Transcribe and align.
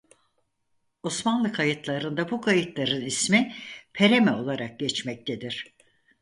Osmanlı 1.03 1.51
kayıtlarında 1.53 2.31
bu 2.31 2.41
kayıkların 2.41 3.01
ismi 3.01 3.53
pereme 3.93 4.31
olarak 4.31 4.79
geçmektedir. 4.79 5.73